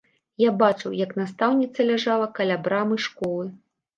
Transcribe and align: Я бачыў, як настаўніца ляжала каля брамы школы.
Я 0.43 0.51
бачыў, 0.61 0.95
як 1.05 1.11
настаўніца 1.19 1.85
ляжала 1.91 2.27
каля 2.39 2.57
брамы 2.69 2.95
школы. 3.09 3.45